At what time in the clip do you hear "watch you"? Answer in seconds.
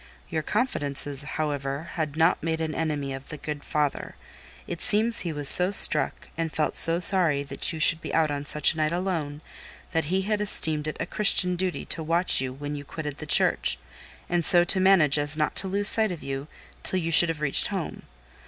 12.01-12.51